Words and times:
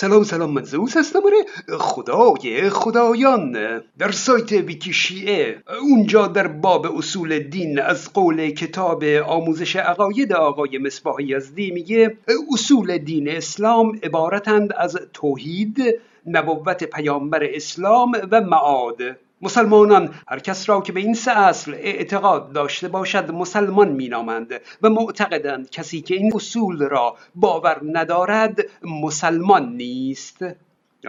سلام 0.00 0.22
سلام 0.22 0.50
من 0.50 0.62
زوس 0.64 0.96
هستم 0.96 1.20
آره. 1.24 1.78
خدای 1.78 2.70
خدایان 2.70 3.52
در 3.98 4.10
سایت 4.10 4.52
ویکی 4.52 4.92
شیعه 4.92 5.62
اونجا 5.80 6.26
در 6.26 6.46
باب 6.46 6.96
اصول 6.96 7.38
دین 7.38 7.80
از 7.80 8.12
قول 8.12 8.50
کتاب 8.50 9.04
آموزش 9.26 9.76
عقاید 9.76 10.32
آقای 10.32 10.78
مصباح 10.78 11.22
یزدی 11.22 11.70
میگه 11.70 12.18
اصول 12.52 12.98
دین 12.98 13.28
اسلام 13.28 13.98
عبارتند 14.02 14.72
از 14.72 14.98
توحید 15.12 16.00
نبوت 16.26 16.84
پیامبر 16.84 17.44
اسلام 17.54 18.12
و 18.30 18.40
معاد. 18.40 19.02
مسلمانان 19.42 20.14
هر 20.28 20.38
کس 20.38 20.68
را 20.68 20.80
که 20.80 20.92
به 20.92 21.00
این 21.00 21.14
سه 21.14 21.30
اصل 21.30 21.74
اعتقاد 21.74 22.52
داشته 22.52 22.88
باشد 22.88 23.30
مسلمان 23.30 23.88
مینامند 23.88 24.52
و 24.82 24.90
معتقدند 24.90 25.70
کسی 25.70 26.00
که 26.00 26.14
این 26.14 26.32
اصول 26.34 26.88
را 26.88 27.16
باور 27.34 27.80
ندارد 27.92 28.60
مسلمان 28.82 29.76
نیست. 29.76 30.44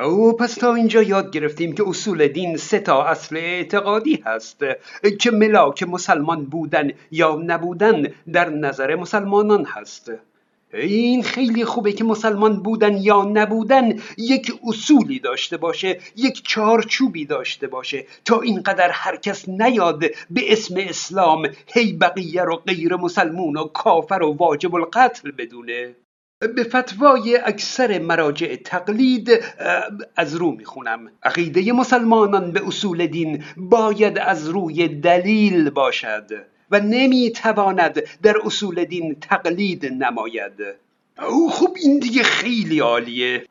او 0.04 0.34
پس 0.34 0.56
تا 0.56 0.76
اینجا 0.76 1.04
یاد 1.04 1.32
گرفتیم 1.32 1.76
که 1.76 1.84
اصول 1.88 2.28
دین 2.28 2.58
سه 2.58 2.80
تا 2.80 3.04
اصل 3.04 3.38
اعتقادی 3.38 4.24
هست. 4.26 4.64
که 5.20 5.32
ملاک 5.32 5.84
مسلمان 5.84 6.46
بودن 6.46 6.92
یا 7.12 7.42
نبودن 7.46 8.04
در 8.34 8.50
نظر 8.50 8.96
مسلمانان 8.96 9.66
هست. 9.66 10.12
این 10.74 11.24
خیلی 11.24 11.66
خوبه 11.66 11.94
که 11.94 12.04
مسلمان 12.04 12.64
بودن 12.64 12.98
یا 12.98 13.24
نبودن 13.24 14.00
یک 14.18 14.54
اصولی 14.68 15.20
داشته 15.20 15.58
باشه 15.58 16.00
یک 16.16 16.42
چارچوبی 16.48 17.26
داشته 17.26 17.68
باشه. 17.68 18.06
تا 18.26 18.42
اینقدر 18.42 18.90
هر 18.90 19.16
کس 19.16 19.50
نیاد 19.50 20.00
به 20.30 20.52
اسم 20.54 20.76
اسلام 20.78 21.48
هی 21.68 21.94
بقیه 21.94 22.44
رو 22.44 22.56
غیر 22.56 22.96
مسلمون 22.96 23.58
و 23.58 23.64
کافر 23.64 24.24
و 24.24 24.34
واجب 24.34 24.76
القتل 24.76 25.32
بدونه. 25.32 25.96
به 26.56 26.64
فتوای 26.64 27.38
اکثر 27.38 28.00
مراجع 28.00 28.56
تقلید 28.56 29.30
از 30.16 30.36
رو 30.36 30.52
می‌خونم. 30.52 31.12
عقیده 31.24 31.72
مسلمانان 31.74 32.52
به 32.52 32.68
اصول 32.68 33.08
دین 33.08 33.44
باید 33.58 34.18
از 34.18 34.50
روی 34.50 34.88
دلیل 34.88 35.70
باشد. 35.70 36.52
و 36.72 36.80
نمی‌تواند 36.80 38.04
در 38.24 38.36
اصول 38.46 38.84
دین 38.84 39.16
تقلید 39.22 39.86
نماید. 39.86 40.54
او 41.30 41.50
خب 41.50 41.76
این 41.84 42.00
دیگه 42.00 42.24
خیلی 42.24 42.80
عالیه. 42.80 43.44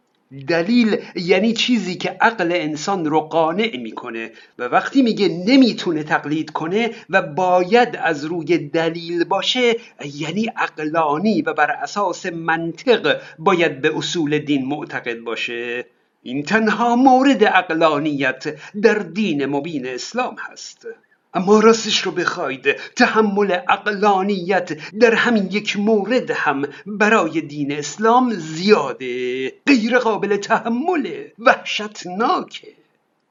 دلیل 0.49 0.97
یعنی 1.15 1.53
چیزی 1.53 1.95
که 1.95 2.17
عقل 2.21 2.53
انسان 2.53 3.05
رو 3.05 3.21
قانع 3.21 3.77
می‌کنه 3.77 4.31
و 4.59 4.65
وقتی 4.65 5.03
میگه 5.03 5.29
نمی‌تونه 5.29 6.03
تقلید 6.03 6.51
کنه 6.51 6.91
و 7.11 7.23
باید 7.23 7.97
از 7.97 8.25
روی 8.25 8.59
دلیل 8.59 9.25
باشه 9.25 9.77
یعنی 10.15 10.47
عقلانی 10.57 11.43
و 11.43 11.55
بر 11.55 11.71
اساس 11.71 12.27
منطق 12.27 13.21
باید 13.39 13.81
به 13.81 13.97
اصول 13.97 14.39
دین 14.39 14.67
معتقد 14.67 15.19
باشه. 15.21 15.87
این 16.23 16.43
تنها 16.43 16.97
مورد 16.97 17.45
عقلانیت 17.45 18.45
در 18.83 18.95
دین 18.95 19.47
مبین 19.47 19.87
اسلام 19.87 20.37
هست. 20.39 20.87
اما 21.35 21.61
راستش 21.61 22.01
رو 22.01 22.13
بخواید 22.13 22.77
تحمل 22.97 23.59
اقلانیت 23.69 24.73
در 24.99 25.15
همین 25.15 25.49
یک 25.51 25.77
مورد 25.77 26.31
هم 26.31 26.69
برای 26.87 27.41
دین 27.41 27.73
اسلام 27.73 28.35
زیاده 28.35 29.49
غیر 29.67 29.99
قابل 29.99 30.37
تحمله 30.37 31.33
وحشتناکه 31.39 32.69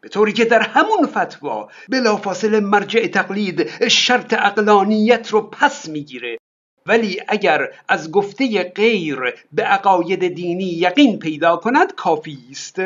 به 0.02 0.10
طوری 0.10 0.34
که 0.34 0.46
در 0.46 0.62
همون 0.62 1.06
فتوا 1.06 1.70
بلافاصله 1.90 2.60
مرجع 2.60 3.08
تقلید 3.08 3.88
شرط 3.88 4.34
اقلانیت 4.34 5.30
رو 5.30 5.42
پس 5.42 5.90
می‌گیره. 5.90 6.38
ولی 6.86 7.22
اگر 7.28 7.70
از 7.88 8.12
گفته 8.12 8.64
غیر 8.64 9.20
به 9.52 9.64
عقاید 9.64 10.28
دینی 10.28 10.64
یقین 10.64 11.20
پیدا 11.20 11.58
کند 11.58 11.96
کافی 11.96 12.38
است. 12.52 12.82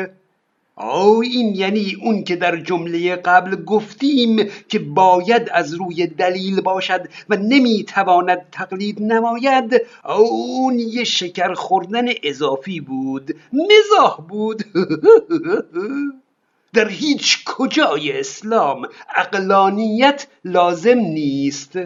آه 0.76 1.18
این 1.18 1.54
یعنی 1.54 1.96
اون 2.02 2.24
که 2.24 2.36
در 2.36 2.56
جمله 2.56 3.16
قبل 3.16 3.64
گفتیم 3.64 4.36
که 4.68 4.78
باید 4.78 5.50
از 5.52 5.74
روی 5.74 6.06
دلیل 6.06 6.60
باشد 6.60 7.08
و 7.28 7.36
نمی‌تواند 7.36 8.46
تقلید 8.52 9.02
نماید. 9.02 9.82
اون 10.04 10.78
یه 10.78 11.04
شکر 11.04 11.54
خوردن 11.54 12.04
اضافی 12.22 12.80
بود 12.80 13.36
مزاح 13.52 14.20
بود. 14.28 14.64
در 16.74 16.88
هیچ 16.88 17.44
کجای 17.44 18.20
اسلام 18.20 18.88
اقلانیت 19.16 20.26
لازم 20.44 20.98
نیست. 20.98 21.78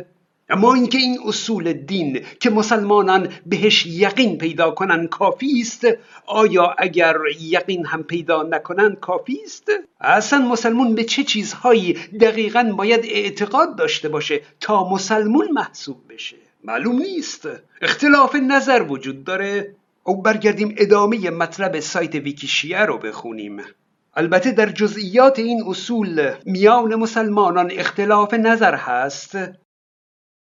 اما 0.50 0.74
اینکه 0.74 0.98
این 0.98 1.18
اصول 1.24 1.72
دین 1.72 2.24
که 2.40 2.50
مسلمانان 2.50 3.28
بهش 3.46 3.86
یقین 3.86 4.38
پیدا 4.38 4.70
کنن 4.70 5.06
کافی 5.06 5.60
است 5.60 5.86
آیا 6.26 6.74
اگر 6.78 7.16
یقین 7.40 7.86
هم 7.86 8.02
پیدا 8.02 8.42
نکنن 8.42 8.94
کافی 8.94 9.38
است؟ 9.44 9.70
اصلا 10.00 10.38
مسلمون 10.38 10.94
به 10.94 11.04
چه 11.04 11.24
چیزهایی 11.24 11.92
دقیقا 12.20 12.74
باید 12.76 13.00
اعتقاد 13.04 13.76
داشته 13.76 14.08
باشه 14.08 14.40
تا 14.60 14.88
مسلمون 14.88 15.48
محسوب 15.52 15.96
بشه؟ 16.08 16.36
معلوم 16.64 16.98
نیست. 16.98 17.48
اختلاف 17.82 18.34
نظر 18.34 18.82
وجود 18.88 19.24
داره. 19.24 19.74
او 20.04 20.22
برگردیم 20.22 20.74
ادامه 20.78 21.30
مطلب 21.30 21.80
سایت 21.80 22.14
ویکیشیه 22.14 22.78
رو 22.78 22.98
بخونیم. 22.98 23.60
البته 24.14 24.52
در 24.52 24.68
جزئیات 24.68 25.38
این 25.38 25.64
اصول 25.66 26.34
میان 26.44 26.94
مسلمانان 26.94 27.70
اختلاف 27.70 28.34
نظر 28.34 28.74
هست. 28.74 29.38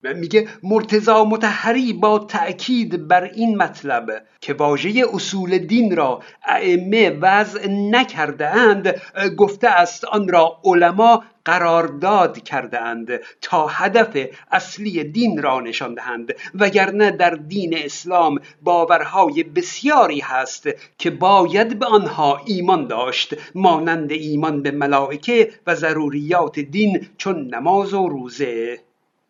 میگه 0.03 0.47
مرتزا 0.63 1.23
متحری 1.25 1.93
با 1.93 2.19
تأکید 2.19 3.07
بر 3.07 3.23
این 3.23 3.57
مطلب 3.57 4.25
که 4.41 4.53
واژه 4.53 5.03
اصول 5.13 5.57
دین 5.57 5.95
را 5.95 6.21
ائمه 6.45 7.09
وضع 7.09 7.67
نکرده 7.69 8.47
اند 8.47 9.01
گفته 9.37 9.67
است 9.67 10.05
آن 10.05 10.27
را 10.27 10.59
علما 10.63 11.23
قرارداد 11.45 12.43
کرده 12.43 12.81
اند 12.81 13.09
تا 13.41 13.67
هدف 13.67 14.27
اصلی 14.51 15.03
دین 15.03 15.41
را 15.41 15.59
نشان 15.59 15.93
دهند. 15.93 16.33
وگرنه 16.55 17.11
در 17.11 17.29
دین 17.29 17.77
اسلام 17.77 18.39
باورهای 18.61 19.43
بسیاری 19.43 20.19
هست 20.19 20.69
که 20.97 21.09
باید 21.09 21.79
به 21.79 21.85
آنها 21.85 22.41
ایمان 22.45 22.87
داشت 22.87 23.35
مانند 23.55 24.11
ایمان 24.11 24.61
به 24.61 24.71
ملائکه 24.71 25.51
و 25.67 25.75
ضروریات 25.75 26.59
دین 26.59 27.07
چون 27.17 27.55
نماز 27.55 27.93
و 27.93 28.07
روزه. 28.07 28.79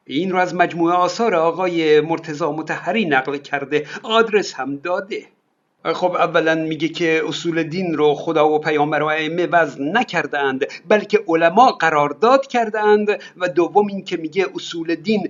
این 0.08 0.32
رو 0.32 0.38
از 0.38 0.56
مجموعه 0.56 0.96
آثار 0.96 1.36
آقای 1.36 2.02
مرتزا 2.02 2.52
متحری 2.52 3.06
نقل 3.06 3.38
کرده. 3.38 3.86
آدرس 4.04 4.54
هم 4.54 4.76
داده. 4.76 5.26
خب 5.84 6.12
اولا 6.12 6.56
میگه 6.56 6.88
که 6.88 7.22
اصول 7.28 7.64
دین 7.64 7.94
رو 7.94 8.14
خدا 8.14 8.50
و 8.50 8.60
پیامبر 8.60 9.02
و 9.02 9.06
ائمه 9.06 9.46
وضع 9.46 9.82
نکردند 9.82 10.66
بلکه 10.88 11.24
علما 11.28 11.72
قرارداد 11.72 12.48
کردند 12.48 13.08
و 13.38 13.50
دوم 13.50 13.88
این 13.88 14.04
که 14.04 14.18
میگه 14.18 14.46
اصول 14.56 14.96
دین 14.96 15.30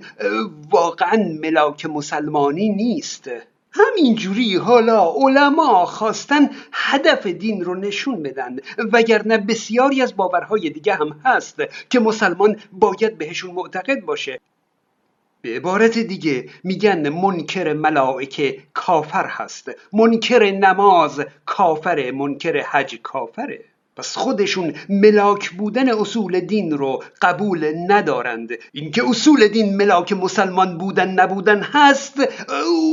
واقعا 0.70 1.16
ملاک 1.42 1.86
مسلمانی 1.86 2.68
نیست. 2.68 3.30
همینجوری 3.72 4.56
حالا 4.56 5.12
علما 5.16 5.86
خواستن 5.86 6.50
هدف 6.72 7.26
دین 7.26 7.64
رو 7.64 7.74
نشون 7.74 8.22
بدن. 8.22 8.56
وگرنه 8.92 9.38
بسیاری 9.38 10.02
از 10.02 10.16
باورهای 10.16 10.70
دیگه 10.70 10.94
هم 10.94 11.20
هست 11.24 11.62
که 11.90 12.00
مسلمان 12.00 12.56
باید 12.72 13.18
بهشون 13.18 13.50
معتقد 13.50 14.00
باشه. 14.00 14.40
به 15.42 15.56
عبارت 15.56 15.98
دیگه 15.98 16.48
میگن 16.64 17.08
منکر 17.08 17.72
ملائکه 17.72 18.58
کافر 18.74 19.26
هست. 19.26 19.70
منکر 19.92 20.50
نماز 20.50 21.20
کافره 21.46 22.12
منکر 22.12 22.62
حج 22.62 22.98
کافره. 23.02 23.64
پس 23.96 24.16
خودشون 24.16 24.74
ملاک 24.88 25.50
بودن 25.50 25.88
اصول 25.88 26.40
دین 26.40 26.70
رو 26.72 27.02
قبول 27.22 27.72
ندارند. 27.88 28.50
اینکه 28.72 29.08
اصول 29.08 29.48
دین 29.48 29.76
ملاک 29.76 30.12
مسلمان 30.12 30.78
بودن 30.78 31.08
نبودن 31.10 31.62
هست 31.62 32.16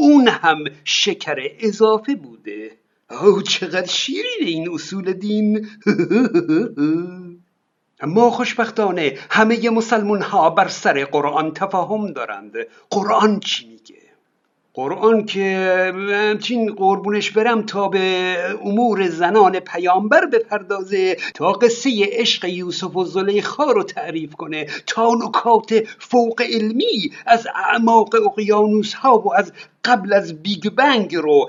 اون 0.01 0.27
هم 0.27 0.63
شکر 0.83 1.35
اضافه 1.59 2.15
بوده. 2.15 2.71
او 3.11 3.41
چقدر 3.41 3.87
شیرینه 3.87 4.45
این 4.45 4.69
اصول 4.73 5.13
دین. 5.13 5.67
اما 8.01 8.29
خوشبختانه 8.31 9.17
همه 9.29 9.69
مسلمون 9.69 10.21
ها 10.21 10.49
بر 10.49 10.67
سر 10.67 11.05
قرآن 11.05 11.53
تفاهم 11.53 12.13
دارند. 12.13 12.53
قرآن 12.89 13.39
چی 13.39 13.67
میگه؟ 13.67 14.04
قرآن 14.75 15.25
که 15.25 15.91
همچین 16.11 16.73
قربونش 16.73 17.31
برم 17.31 17.65
تا 17.65 17.87
به 17.87 18.35
امور 18.61 19.09
زنان 19.09 19.59
پیامبر 19.59 20.25
بپردازه 20.25 21.17
تا 21.33 21.51
قصه 21.51 21.89
عشق 22.11 22.45
یوسف 22.45 22.95
و 22.95 23.05
زلیخا 23.05 23.71
رو 23.71 23.83
تعریف 23.83 24.35
کنه 24.35 24.67
تا 24.87 25.11
نکات 25.25 25.83
فوق 25.99 26.41
علمی 26.41 27.11
از 27.25 27.47
اعماق 27.55 28.15
اقیانوس 28.15 28.93
ها 28.93 29.19
و 29.19 29.33
از 29.33 29.53
قبل 29.85 30.13
از 30.13 30.43
بیگ 30.43 30.69
بنگ 30.69 31.15
رو 31.15 31.47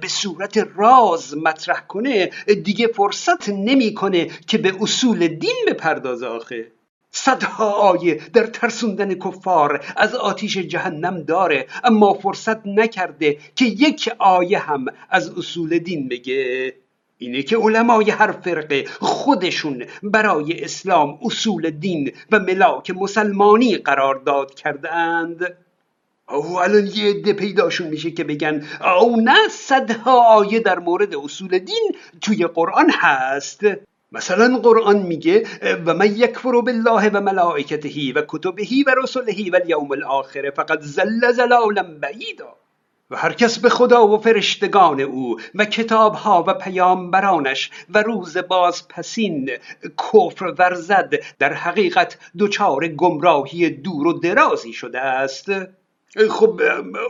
به 0.00 0.08
صورت 0.08 0.68
راز 0.76 1.36
مطرح 1.36 1.80
کنه 1.88 2.30
دیگه 2.64 2.86
فرصت 2.86 3.48
نمی‌کنه 3.48 4.28
که 4.46 4.58
به 4.58 4.74
اصول 4.80 5.28
دین 5.28 5.64
بپردازه 5.68 6.26
آخه. 6.26 6.77
صدها 7.10 7.70
آیه 7.70 8.20
در 8.32 8.46
ترسوندن 8.46 9.14
کفار 9.14 9.84
از 9.96 10.14
آتیش 10.14 10.58
جهنم 10.58 11.22
داره 11.22 11.66
اما 11.84 12.14
فرصت 12.14 12.66
نکرده 12.66 13.38
که 13.56 13.64
یک 13.64 14.10
آیه 14.18 14.58
هم 14.58 14.86
از 15.10 15.30
اصول 15.30 15.78
دین 15.78 16.08
بگه. 16.08 16.74
اینه 17.18 17.42
که 17.42 17.56
علمای 17.56 18.10
هر 18.10 18.32
فرقه 18.32 18.84
خودشون 19.00 19.84
برای 20.02 20.64
اسلام 20.64 21.18
اصول 21.22 21.70
دین 21.70 22.12
و 22.30 22.38
ملاک 22.38 22.90
مسلمانی 22.90 23.76
قرار 23.76 24.14
داد 24.14 24.54
کردند 24.54 25.56
او 26.28 26.58
الان 26.60 26.86
یه 26.86 27.10
عده 27.10 27.32
پیداشون 27.32 27.86
میشه 27.86 28.10
که 28.10 28.24
بگن 28.24 28.66
او 29.00 29.20
نه 29.20 29.48
صدها 29.50 30.36
آیه 30.36 30.60
در 30.60 30.78
مورد 30.78 31.14
اصول 31.14 31.58
دین 31.58 31.92
توی 32.20 32.46
قرآن 32.46 32.90
هست. 32.90 33.64
مثلا 34.12 34.58
قرآن 34.58 34.98
میگه 34.98 35.46
و 35.86 35.94
من 35.94 36.06
یکفر 36.16 36.60
بالله 36.60 37.08
و 37.08 37.20
ملائکته 37.20 38.12
و 38.12 38.22
کتبه 38.28 38.68
و 38.86 38.94
رسله 39.02 39.50
و 39.52 39.56
الیوم 39.56 39.92
الاخر 39.92 40.50
فقط 40.50 40.80
زل 40.80 41.32
زلالا 41.32 41.82
بعیدا. 42.00 42.56
و 43.10 43.16
هر 43.16 43.32
کس 43.32 43.58
به 43.58 43.68
خدا 43.68 44.08
و 44.08 44.18
فرشتگان 44.18 45.00
او 45.00 45.36
و 45.54 45.64
کتابها 45.64 46.44
و 46.46 46.54
پیامبرانش 46.54 47.70
و 47.88 48.02
روز 48.02 48.36
باز 48.36 48.88
پسین 48.88 49.50
کفر 49.98 50.54
ورزد 50.58 51.14
در 51.38 51.52
حقیقت 51.52 52.18
دچار 52.38 52.88
گمراهی 52.88 53.70
دور 53.70 54.06
و 54.06 54.12
درازی 54.12 54.72
شده 54.72 55.00
است. 55.00 55.50
خب 56.30 56.60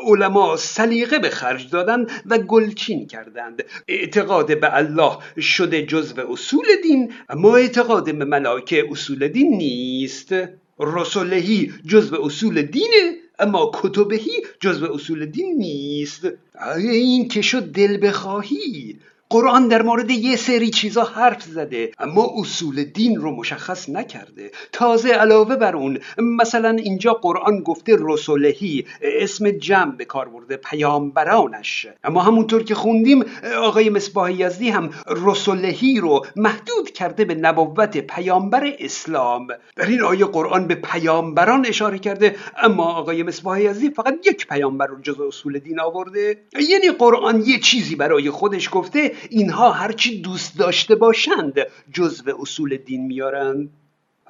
علما 0.06 0.56
سلیقه 0.56 1.19
به 1.19 1.31
خرج 1.31 1.71
دادن 1.71 2.06
و 2.27 2.39
گلچین 2.39 3.06
کردند. 3.06 3.65
اعتقاد 3.89 4.61
به 4.61 4.77
الله 4.77 5.19
شده 5.41 5.87
جزو 5.87 6.33
اصول 6.33 6.67
دین 6.83 7.12
اما 7.29 7.56
اعتقاد 7.56 8.19
به 8.19 8.25
ملائکه 8.25 8.85
اصول 8.91 9.29
دین 9.29 9.56
نیست. 9.56 10.35
رسولهی 10.81 11.73
جزو 11.87 12.25
اصول 12.25 12.62
دینه 12.62 13.17
اما 13.39 13.71
کتبهی 13.75 14.33
جزو 14.61 14.93
اصول 14.93 15.27
دین 15.27 15.59
نیست. 15.59 16.29
این 16.77 17.29
که 17.29 17.43
شد 17.43 17.73
دل 17.73 18.06
بخواهی. 18.06 18.99
قرآن 19.30 19.69
در 19.69 19.82
مورد 19.82 20.10
یه 20.10 20.36
سری 20.36 20.70
چیزا 20.70 21.04
حرف 21.04 21.42
زده 21.42 21.90
اما 21.98 22.30
اصول 22.36 22.84
دین 22.84 23.16
رو 23.16 23.36
مشخص 23.36 23.88
نکرده. 23.88 24.50
تازه 24.72 25.08
علاوه 25.08 25.56
بر 25.56 25.76
اون 25.76 25.98
مثلا 26.19 26.70
اینجا 26.70 27.12
قرآن 27.12 27.60
گفته 27.62 27.96
رسولهی 28.00 28.84
اسم 29.02 29.50
جمع 29.50 29.96
به 29.96 30.04
کار 30.04 30.28
برده 30.28 30.56
پیامبرانش. 30.56 31.86
اما 32.04 32.22
همونطور 32.22 32.62
که 32.62 32.75
خوندیم 32.75 33.25
آقای 33.62 33.90
مصباح 33.90 34.40
یزدی 34.40 34.70
هم 34.70 34.90
رسولهی 35.06 36.00
رو 36.00 36.26
محدود 36.36 36.90
کرده 36.90 37.25
به 37.25 37.34
نبوت 37.34 37.98
پیامبر 37.98 38.72
اسلام. 38.78 39.46
در 39.76 39.86
این 39.86 40.02
آیه 40.02 40.25
قرآن 40.25 40.66
به 40.66 40.75
پیامبران 40.75 41.66
اشاره 41.66 41.98
کرده 41.98 42.36
اما 42.62 42.84
آقای 42.84 43.22
مصباح 43.22 43.62
یزدی 43.62 43.90
فقط 43.90 44.14
یک 44.26 44.46
پیامبر 44.46 44.86
رو 44.86 45.00
جز 45.02 45.20
اصول 45.20 45.58
دین 45.58 45.80
آورده. 45.80 46.38
یعنی 46.69 46.90
قرآن 46.98 47.42
یه 47.46 47.58
چیزی 47.58 47.96
برای 47.96 48.30
خودش 48.30 48.69
گفته 48.72 49.18
اینها 49.31 49.73
هرچی 49.73 50.20
دوست 50.20 50.59
داشته 50.59 50.94
باشند 50.94 51.55
جزو 51.93 52.32
اصول 52.41 52.76
دین 52.76 53.06
میارند 53.06 53.70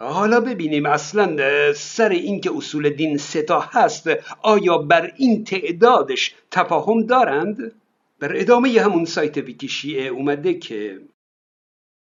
حالا 0.01 0.41
ببینیم 0.41 0.87
اصلا 0.87 1.37
سر 1.73 2.09
اینکه 2.09 2.51
اصول 2.57 2.91
دین 2.91 3.17
ستا 3.17 3.61
هست 3.61 4.11
آیا 4.43 4.79
بر 4.79 5.13
این 5.17 5.45
تعدادش 5.45 6.35
تفاهم 6.51 7.03
دارند؟ 7.03 7.73
در 8.21 8.41
ادامه 8.41 8.81
همون 8.81 9.05
سایت 9.05 9.37
ویکی 9.37 9.69
شیعه 9.69 10.09
اومده 10.09 10.55
که 10.55 11.01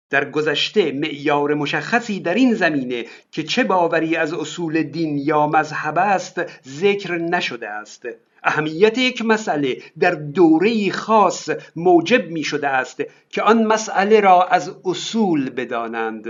در 0.09 0.31
گذشته 0.31 0.91
معیار 0.91 1.53
مشخصی 1.53 2.19
در 2.19 2.33
این 2.33 2.53
زمینه 2.53 3.05
که 3.31 3.43
چه 3.43 3.63
باوری 3.63 4.15
از 4.15 4.33
اصول 4.33 4.83
دین 4.83 5.17
یا 5.17 5.47
مذهب 5.47 5.97
است 5.97 6.41
ذکر 6.67 7.17
نشده 7.17 7.69
است 7.69 8.07
اهمیت 8.43 8.97
یک 8.97 9.21
مسئله 9.25 9.77
در 9.99 10.11
دوره 10.11 10.91
خاص 10.91 11.49
موجب 11.75 12.29
می 12.29 12.43
شده 12.43 12.67
است 12.67 13.03
که 13.29 13.41
آن 13.41 13.63
مسئله 13.63 14.19
را 14.19 14.43
از 14.43 14.75
اصول 14.85 15.49
بدانند 15.49 16.25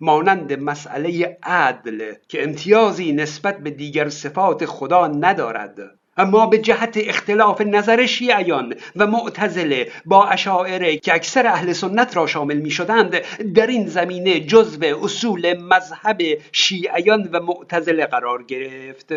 مانند 0.00 0.52
مسئله 0.52 1.38
عدل 1.42 2.14
که 2.28 2.44
امتیازی 2.44 3.12
نسبت 3.12 3.58
به 3.58 3.70
دیگر 3.70 4.08
صفات 4.08 4.66
خدا 4.66 5.06
ندارد. 5.06 5.98
اما 6.16 6.46
به 6.46 6.58
جهت 6.58 6.96
اختلاف 6.96 7.60
نظر 7.60 8.06
شیعیان 8.06 8.74
و 8.96 9.06
معتزله 9.06 9.88
با 10.04 10.26
اشاعره 10.26 10.96
که 10.96 11.14
اکثر 11.14 11.46
اهل 11.46 11.72
سنت 11.72 12.16
را 12.16 12.26
شامل 12.26 12.56
می 12.56 12.70
شدند 12.70 13.14
در 13.54 13.66
این 13.66 13.86
زمینه 13.86 14.40
جزو 14.40 15.04
اصول 15.04 15.58
مذهب 15.62 16.18
شیعیان 16.52 17.28
و 17.32 17.40
معتزله 17.40 18.06
قرار 18.06 18.42
گرفت. 18.42 19.12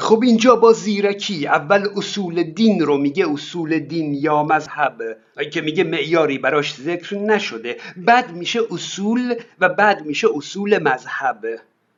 خب 0.00 0.20
اینجا 0.22 0.56
با 0.56 0.72
زیرکی 0.72 1.46
اول 1.46 1.88
اصول 1.96 2.42
دین 2.42 2.80
رو 2.80 2.98
میگه 2.98 3.32
اصول 3.32 3.78
دین 3.78 4.14
یا 4.14 4.42
مذهب. 4.42 4.98
که 5.52 5.60
میگه 5.60 5.84
معیاری 5.84 6.38
براش 6.38 6.74
ذکر 6.74 7.16
نشده. 7.16 7.76
بعد 7.96 8.32
میشه 8.32 8.60
اصول 8.70 9.34
و 9.60 9.68
بعد 9.68 10.06
میشه 10.06 10.28
اصول 10.36 10.82
مذهب. 10.82 11.44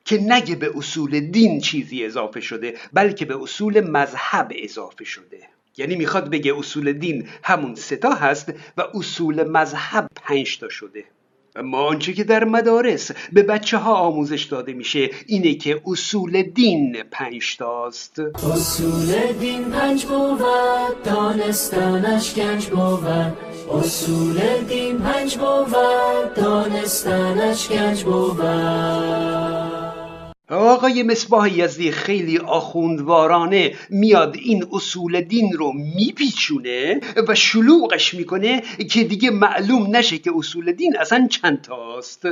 که 0.05 0.19
نگه 0.19 0.57
به 0.57 0.73
اصول 0.77 1.21
دین 1.21 1.61
چیزی 1.61 2.05
اضافه 2.05 2.41
شده 2.41 2.75
بلکه 2.93 3.25
به 3.25 3.43
اصول 3.43 3.91
مذهب 3.91 4.53
اضافه 4.57 5.05
شده. 5.05 5.39
یعنی 5.77 5.97
می‌خواد 5.97 6.31
بگه 6.31 6.59
اصول 6.59 6.93
دین 6.93 7.29
همون 7.43 7.75
ستا 7.75 8.15
هست 8.15 8.53
و 8.77 8.83
اصول 8.95 9.51
مذهب 9.51 10.09
پنج 10.15 10.59
تا 10.59 10.69
شده. 10.69 11.05
اما 11.59 11.79
آنچه 11.79 12.13
که 12.13 12.25
در 12.25 12.45
مدارس 12.45 13.11
به 13.33 13.43
بچه 13.43 13.77
ها 13.77 13.95
آموزش 13.95 14.45
داده 14.45 14.73
میشه 14.73 15.11
اینه 15.27 15.55
که 15.55 15.83
اصول 15.87 16.43
دین 16.43 16.97
پنج 17.11 17.57
تاست. 17.57 18.19
اصول 18.19 19.33
دین 19.41 19.65
پنج 19.65 20.05
بود 20.05 21.03
دانستانش 21.05 22.35
گنج 22.35 22.67
بود. 22.67 23.07
اصول 23.71 24.41
دین 24.69 24.99
پنج 24.99 25.37
بود 25.37 26.35
دانستانش 26.35 27.69
گنج 27.69 28.05
بود. 28.05 29.66
آقای 30.51 31.03
مصباح 31.03 31.59
یزدی 31.59 31.91
خیلی 31.91 32.39
آخوندوارانه 32.39 33.75
میاد 33.91 34.37
این 34.37 34.67
اصول 34.73 35.21
دین 35.21 35.53
رو 35.53 35.73
میپیچونه 35.73 37.01
و 37.29 37.35
شلوغش 37.35 38.15
می‌کنه 38.15 38.63
که 38.91 39.05
دیگه 39.05 39.31
معلوم 39.31 39.97
نشه 39.97 40.19
که 40.19 40.33
اصول 40.37 40.73
دین 40.73 40.97
اصلا 40.99 41.29
چند 41.31 41.61
تاست 41.61 42.29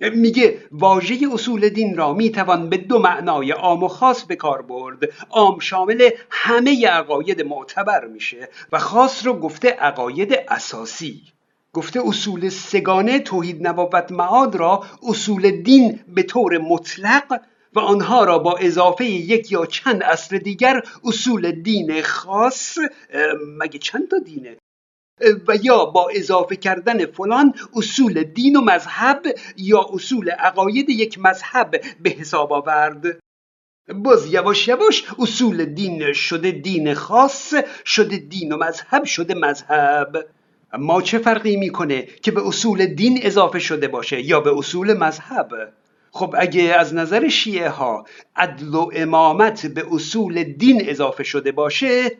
میگه 0.00 0.58
واژه 0.72 1.16
اصول 1.32 1.68
دین 1.68 1.96
را 1.96 2.14
می‌توان 2.14 2.68
به 2.68 2.76
دو 2.76 2.98
معنای 2.98 3.50
عام 3.50 3.82
و 3.82 3.88
خاص 3.88 4.24
به 4.24 4.36
کار 4.36 4.62
برد. 4.62 4.98
عام 5.30 5.58
شامل 5.58 6.10
همه 6.30 6.86
عقاید 6.86 7.42
معتبر 7.42 8.06
میشه 8.06 8.48
و 8.72 8.78
خاص 8.78 9.26
رو 9.26 9.32
گفته 9.32 9.70
عقاید 9.70 10.38
اساسی. 10.48 11.22
گفته 11.72 12.00
اصول 12.06 12.48
سگانه 12.48 13.18
توحید 13.18 13.66
نبوت 13.66 14.12
معاد 14.12 14.56
را 14.56 14.84
اصول 15.08 15.50
دین 15.50 16.00
به 16.14 16.22
طور 16.22 16.58
مطلق 16.58 17.40
و 17.74 17.78
آنها 17.78 18.24
را 18.24 18.38
با 18.38 18.56
اضافه 18.56 19.04
یک 19.04 19.52
یا 19.52 19.66
چند 19.66 20.02
اصل 20.02 20.38
دیگر 20.38 20.82
اصول 21.04 21.50
دین 21.50 22.02
خاص 22.02 22.78
مگه 23.58 23.78
چند 23.78 24.08
تا 24.08 24.18
دینه 24.18 24.56
و 25.48 25.56
یا 25.62 25.84
با 25.84 26.08
اضافه 26.14 26.56
کردن 26.56 27.06
فلان 27.06 27.54
اصول 27.76 28.22
دین 28.22 28.56
و 28.56 28.60
مذهب 28.60 29.22
یا 29.56 29.86
اصول 29.92 30.30
عقاید 30.30 30.90
یک 30.90 31.18
مذهب 31.18 31.70
به 32.02 32.10
حساب 32.10 32.52
آورد. 32.52 33.20
باز 33.94 34.32
یواش 34.32 34.68
یواش 34.68 35.04
اصول 35.18 35.64
دین 35.64 36.12
شده 36.12 36.50
دین 36.50 36.94
خاص 36.94 37.54
شده 37.84 38.16
دین 38.16 38.52
و 38.52 38.56
مذهب 38.56 39.04
شده 39.04 39.34
مذهب. 39.34 40.26
اما 40.72 41.02
چه 41.02 41.18
فرقی 41.18 41.56
می‌کنه 41.56 42.02
که 42.02 42.30
به 42.30 42.48
اصول 42.48 42.86
دین 42.86 43.18
اضافه 43.22 43.58
شده 43.58 43.88
باشه 43.88 44.20
یا 44.20 44.40
به 44.40 44.58
اصول 44.58 44.94
مذهب؟ 44.98 45.72
خب 46.18 46.34
اگه 46.38 46.62
از 46.62 46.94
نظر 46.94 47.28
شیعه 47.28 47.68
ها 47.68 48.04
عدل 48.36 48.74
و 48.74 48.90
امامت 48.94 49.66
به 49.66 49.84
اصول 49.90 50.42
دین 50.42 50.82
اضافه 50.88 51.24
شده 51.24 51.52
باشه 51.52 52.16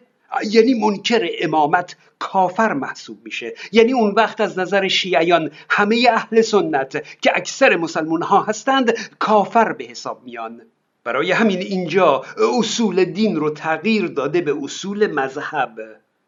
یعنی 0.50 0.74
منکر 0.74 1.28
امامت 1.40 1.96
کافر 2.18 2.72
محسوب 2.72 3.18
میشه. 3.24 3.54
یعنی 3.72 3.92
اون 3.92 4.14
وقت 4.16 4.40
از 4.40 4.58
نظر 4.58 4.88
شیعیان 4.88 5.50
همه 5.70 6.06
اهل 6.12 6.40
سنت 6.40 7.20
که 7.20 7.30
اکثر 7.34 7.76
مسلمون 7.76 8.22
ها 8.22 8.42
هستند 8.42 8.94
کافر 9.18 9.72
به 9.72 9.84
حساب 9.84 10.22
میان. 10.24 10.60
برای 11.04 11.32
همین 11.32 11.58
اینجا 11.58 12.24
اصول 12.58 13.04
دین 13.04 13.36
رو 13.36 13.50
تغییر 13.50 14.06
داده 14.06 14.40
به 14.40 14.56
اصول 14.62 15.06
مذهب 15.06 15.78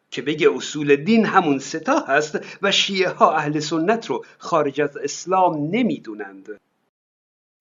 که 0.09 0.21
بگه 0.21 0.49
اصول 0.55 0.95
دین 0.95 1.25
همون 1.25 1.59
ستا 1.59 1.99
هست 1.99 2.39
و 2.61 2.71
شیعه 2.71 3.09
ها 3.09 3.35
اهل 3.35 3.59
سنت 3.59 4.05
رو 4.05 4.25
خارج 4.37 4.81
از 4.81 4.97
اسلام 4.97 5.69
نمی‌دونند. 5.71 6.49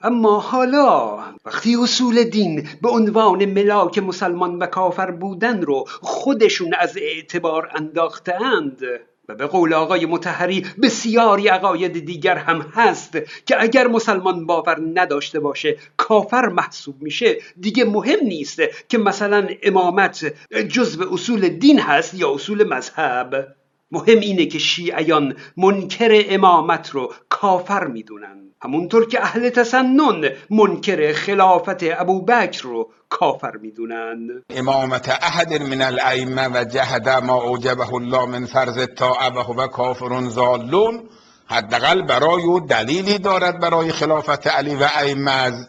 اما 0.02 0.40
حالا 0.40 1.18
وقتی 1.44 1.76
اصول 1.82 2.24
دین 2.24 2.68
به 2.82 2.88
عنوان 2.88 3.44
ملاک 3.44 3.98
مسلمان 3.98 4.58
و 4.58 4.66
کافر 4.66 5.10
بودن 5.10 5.62
رو 5.62 5.84
خودشون 5.88 6.74
از 6.74 6.96
اعتبار 6.96 7.70
انداختند 7.74 8.82
و 9.28 9.34
به 9.34 9.46
قول 9.46 9.74
آقای 9.74 10.06
متحری 10.06 10.66
بسیاری 10.82 11.48
عقاید 11.48 12.04
دیگر 12.04 12.36
هم 12.36 12.60
هست 12.74 13.18
که 13.46 13.62
اگر 13.62 13.86
مسلمان 13.86 14.46
باور 14.46 14.80
نداشته 14.94 15.40
باشه 15.40 15.76
کافر 15.96 16.48
محسوب 16.48 17.02
میشه 17.02 17.36
دیگه 17.60 17.84
مهم 17.84 18.18
نیست 18.22 18.62
که 18.88 18.98
مثلا 18.98 19.48
امامت 19.62 20.34
جزو 20.68 21.14
اصول 21.14 21.48
دین 21.48 21.80
هست 21.80 22.14
یا 22.14 22.34
اصول 22.34 22.68
مذهب. 22.68 23.56
مهم 23.92 24.20
اینه 24.20 24.46
که 24.46 24.58
شیعیان 24.58 25.36
منکر 25.56 26.24
امامت 26.28 26.90
رو 26.90 27.12
کافر 27.28 27.86
می‌دونن. 27.86 28.36
همونطور 28.62 29.08
که 29.08 29.22
اهل 29.22 29.48
تسنن 29.48 30.30
منکر 30.50 31.12
خلافت 31.12 31.82
ابوبکر 31.82 32.62
رو 32.62 32.90
کافر 33.08 33.56
می‌دونن. 33.56 34.42
امامت 34.50 35.08
احد 35.08 35.62
من 35.62 35.82
الائمه 35.82 36.48
و 36.48 36.64
جهد 36.64 37.08
ما 37.08 37.42
اوجبه 37.42 37.94
الله 37.94 38.26
من 38.26 38.46
فرض 38.46 38.78
الطاعه 38.78 39.30
و 39.30 39.38
هو 39.38 39.66
کافر 39.66 40.28
زالون 40.28 41.08
حداقل 41.46 42.02
برای 42.02 42.42
او 42.42 42.60
دلیلی 42.60 43.18
دارد 43.18 43.60
برای 43.60 43.92
خلافت 43.92 44.46
علی 44.46 44.74
و 44.74 44.88
ائمه 44.94 45.30
از 45.30 45.68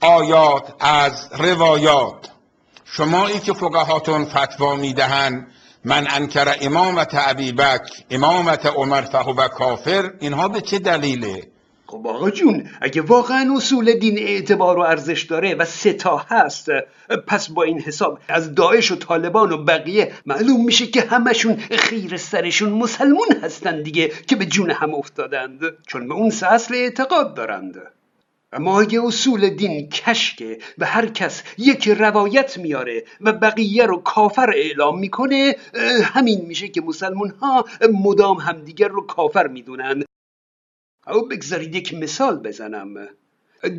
آیات 0.00 0.74
از 0.80 1.28
روایات. 1.38 2.30
شمایی 2.84 3.38
که 3.38 3.52
فقهاتون 3.52 4.24
فتوا 4.24 4.76
می‌دهند 4.76 5.46
من 5.88 6.06
انکر 6.10 6.56
امامت 6.60 7.14
ابی 7.14 7.52
بکر 7.52 7.90
امامت 8.10 8.66
عمر 8.66 9.00
فهو 9.00 9.48
کافر 9.48 10.12
اینها 10.20 10.48
به 10.48 10.60
چه 10.60 10.78
دلیله؟ 10.78 11.42
خب 11.86 12.06
آقا 12.06 12.30
جون 12.30 12.68
اگه 12.80 13.02
واقعا 13.02 13.54
اصول 13.56 13.92
دین 13.92 14.18
اعتبار 14.18 14.78
و 14.78 14.80
ارزش 14.80 15.22
داره 15.22 15.54
و 15.54 15.64
ستا 15.64 16.16
هست 16.16 16.68
پس 17.26 17.50
با 17.50 17.62
این 17.62 17.80
حساب 17.80 18.18
از 18.28 18.54
داعش 18.54 18.92
و 18.92 18.96
طالبان 18.96 19.52
و 19.52 19.64
بقیه 19.64 20.12
معلوم 20.26 20.64
میشه 20.64 20.86
که 20.86 21.00
همشون 21.00 21.56
خیر 21.70 22.16
سرشون 22.16 22.70
مسلمون 22.70 23.28
هستن 23.42 23.82
دیگه 23.82 24.12
که 24.26 24.36
به 24.36 24.46
جون 24.46 24.70
هم 24.70 24.94
افتادند 24.94 25.60
چون 25.86 26.08
به 26.08 26.14
اون 26.14 26.32
اصل 26.42 26.74
اعتقاد 26.74 27.34
دارند. 27.34 27.76
اما 28.52 28.80
اگه 28.80 29.04
اصول 29.04 29.48
دین 29.48 29.88
کشکه 29.88 30.58
و 30.78 30.86
هر 30.86 31.06
کس 31.06 31.42
یک 31.58 31.88
روایت 31.88 32.58
میاره 32.58 33.04
و 33.20 33.32
بقیه 33.32 33.86
رو 33.86 33.96
کافر 33.96 34.50
اعلام 34.50 34.98
می‌کنه 34.98 35.56
همین 36.02 36.40
میشه 36.46 36.68
که 36.68 36.80
مسلمون 36.80 37.30
ها 37.30 37.64
مدام 38.04 38.36
همدیگر 38.36 38.88
رو 38.88 39.06
کافر 39.06 39.46
می‌دونن. 39.46 40.04
او 41.06 41.28
بگذارید 41.28 41.74
یک 41.74 41.94
مثال 41.94 42.38
بزنم. 42.38 43.08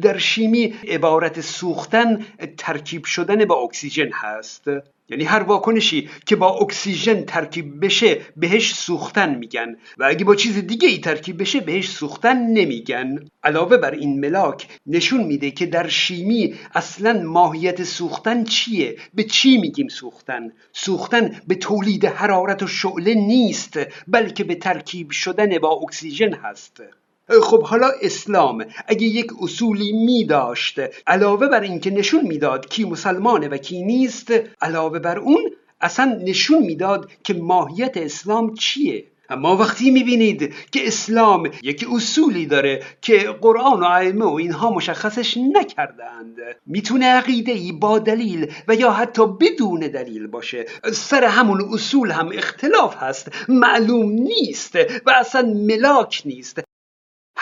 در 0.01 0.17
شیمی 0.17 0.63
عبارت 0.87 1.41
سوختن 1.41 2.25
ترکیب 2.57 3.05
شدن 3.05 3.45
با 3.45 3.55
اکسیژن 3.55 4.09
هست. 4.13 4.63
یعنی 5.09 5.23
هر 5.23 5.43
واکنشی 5.43 6.09
که 6.25 6.35
با 6.35 6.49
اکسیژن 6.49 7.23
ترکیب 7.23 7.85
بشه 7.85 8.21
بهش 8.37 8.73
سوختن 8.73 9.35
میگن. 9.35 9.75
و 9.97 10.03
اگه 10.03 10.25
با 10.25 10.35
چیز 10.35 10.57
دیگه 10.57 10.89
ای 10.89 10.97
ترکیب 10.97 11.41
بشه 11.41 11.59
بهش 11.59 11.89
سوختن 11.89 12.37
نمیگن. 12.37 13.19
علاوه 13.43 13.77
بر 13.77 13.91
این 13.91 14.19
ملاک 14.19 14.67
نشون 14.85 15.23
میده 15.23 15.51
که 15.51 15.65
در 15.65 15.87
شیمی 15.87 16.55
اصلا 16.75 17.21
ماهیت 17.23 17.83
سوختن 17.83 18.43
چیه؟ 18.43 18.97
به 19.13 19.23
چی 19.23 19.57
میگیم 19.57 19.87
سوختن؟ 19.87 20.51
سوختن 20.73 21.41
به 21.47 21.55
تولید 21.55 22.05
حرارت 22.05 22.63
و 22.63 22.67
شعله 22.67 23.13
نیست 23.13 23.79
بلکه 24.07 24.43
به 24.43 24.55
ترکیب 24.55 25.11
شدن 25.11 25.59
با 25.59 25.69
اکسیژن 25.69 26.33
هست. 26.33 26.81
خب 27.29 27.63
حالا 27.63 27.89
اسلام 28.01 28.65
اگه 28.87 29.03
یک 29.07 29.27
اصولی 29.41 29.91
می 29.91 30.25
داشت 30.25 30.79
علاوه 31.07 31.47
بر 31.47 31.61
اینکه 31.61 31.91
نشون 31.91 32.21
می‌داد 32.21 32.69
کی 32.69 32.83
مسلمانه 32.83 33.47
و 33.47 33.57
کی 33.57 33.83
نیست 33.83 34.33
علاوه 34.61 34.99
بر 34.99 35.19
اون 35.19 35.51
اصلا 35.81 36.19
نشون 36.25 36.63
می‌داد 36.63 37.09
که 37.23 37.33
ماهیت 37.33 37.97
اسلام 37.97 38.53
چیه. 38.53 39.05
اما 39.29 39.57
وقتی 39.57 39.91
می‌بینید 39.91 40.53
که 40.71 40.87
اسلام 40.87 41.49
یک 41.63 41.87
اصولی 41.91 42.45
داره 42.45 42.83
که 43.01 43.17
قرآن 43.17 43.79
و 43.79 43.83
ائمه 43.83 44.25
و 44.25 44.33
اینها 44.33 44.71
مشخصش 44.71 45.37
نکردند 45.37 46.35
می‌تونه 46.65 47.05
عقیده 47.05 47.51
ای 47.51 47.71
با 47.71 47.99
دلیل 47.99 48.51
و 48.67 48.75
یا 48.75 48.91
حتی 48.91 49.27
بدون 49.27 49.79
دلیل 49.79 50.27
باشه. 50.27 50.65
سر 50.93 51.23
همون 51.23 51.69
اصول 51.73 52.11
هم 52.11 52.29
اختلاف 52.33 52.95
هست. 52.95 53.31
معلوم 53.49 54.09
نیست 54.11 54.75
و 55.05 55.11
اصلا 55.19 55.41
ملاک 55.41 56.21
نیست. 56.25 56.66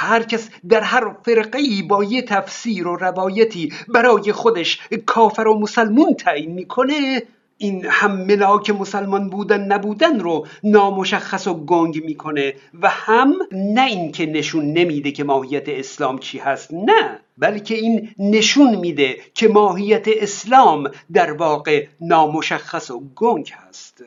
هر 0.05 0.23
کس 0.23 0.49
در 0.69 0.81
هر 0.81 1.15
فرقه 1.25 1.59
ای 1.59 1.81
با 1.81 2.03
یه 2.03 2.21
تفسیر 2.21 2.87
و 2.87 2.95
روایتی 2.95 3.73
برای 3.87 4.31
خودش 4.31 4.79
کافر 5.05 5.47
و 5.47 5.59
مسلمون 5.59 6.13
تعیین 6.13 6.51
می‌کنه 6.51 7.23
این 7.57 7.85
هم 7.85 8.11
ملاک 8.25 8.69
مسلمان 8.69 9.29
بودن 9.29 9.61
نبودن 9.61 10.19
رو 10.19 10.47
نامشخص 10.63 11.47
و 11.47 11.53
گنگ 11.53 12.05
می‌کنه 12.05 12.53
و 12.81 12.89
هم 12.89 13.33
نه 13.51 13.85
اینکه 13.85 14.25
نشون 14.25 14.65
نمیده 14.65 15.11
که 15.11 15.23
ماهیت 15.23 15.69
اسلام 15.69 16.19
چی 16.19 16.37
هست 16.37 16.73
نه 16.73 17.19
بلکه 17.37 17.75
این 17.75 18.09
نشون 18.19 18.75
میده 18.75 19.17
که 19.33 19.47
ماهیت 19.47 20.07
اسلام 20.07 20.91
در 21.13 21.31
واقع 21.31 21.87
نامشخص 22.01 22.91
و 22.91 22.99
گنگ 23.15 23.53
هست. 23.55 24.03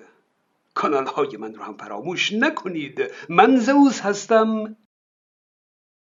کانال 0.74 1.06
های 1.06 1.36
من 1.36 1.54
رو 1.54 1.62
هم 1.62 1.74
فراموش 1.74 2.32
نکنید. 2.32 3.02
من 3.28 3.56
زوز 3.56 4.00
هستم. 4.00 4.76